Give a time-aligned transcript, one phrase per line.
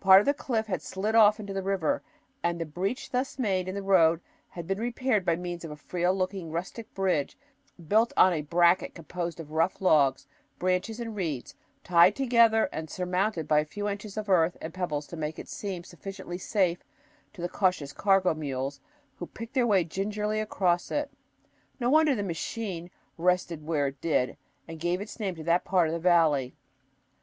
[0.00, 2.02] Part of the cliff had slid off into the river
[2.42, 5.76] and the breach thus made in the road had been repaired by means of a
[5.76, 7.38] frail looking rustic bridge
[7.88, 10.26] built on a bracket composed of rough logs,
[10.58, 11.54] branches, and reeds,
[11.84, 15.48] tied together and surmounted by a few inches of earth and pebbles to make it
[15.48, 16.84] seem sufficiently safe
[17.32, 18.78] to the cautious cargo mules
[19.16, 21.10] who picked their way gingerly across it.
[21.80, 24.36] No wonder "the machine" rested where it did
[24.68, 26.54] and gave its name to that part of the valley.